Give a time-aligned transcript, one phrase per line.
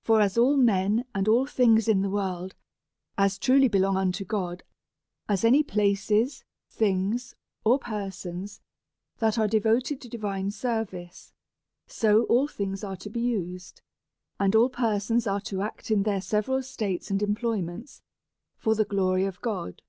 [0.00, 2.54] For as all men and all things in the world
[3.18, 4.62] as truly belong unto God
[5.28, 8.62] as any places, things, or persons,
[9.18, 11.34] that are devoted to divine service;
[11.86, 13.82] so all things are to be used,
[14.40, 18.00] and all persons are to act in their several states and employments
[18.56, 19.82] for the glory of God.